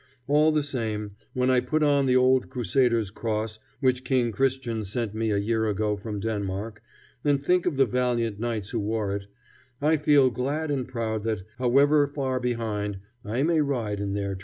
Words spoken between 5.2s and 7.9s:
a year ago from Denmark, and think of the